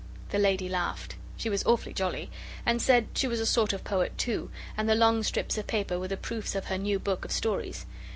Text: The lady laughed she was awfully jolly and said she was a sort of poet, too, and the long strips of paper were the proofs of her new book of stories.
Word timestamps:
The 0.31 0.39
lady 0.39 0.67
laughed 0.67 1.13
she 1.37 1.47
was 1.47 1.63
awfully 1.63 1.93
jolly 1.93 2.31
and 2.65 2.81
said 2.81 3.09
she 3.13 3.27
was 3.27 3.39
a 3.39 3.45
sort 3.45 3.71
of 3.71 3.83
poet, 3.83 4.17
too, 4.17 4.49
and 4.75 4.89
the 4.89 4.95
long 4.95 5.21
strips 5.21 5.59
of 5.59 5.67
paper 5.67 5.99
were 5.99 6.07
the 6.07 6.17
proofs 6.17 6.55
of 6.55 6.65
her 6.65 6.77
new 6.79 6.97
book 6.97 7.23
of 7.23 7.31
stories. 7.31 7.85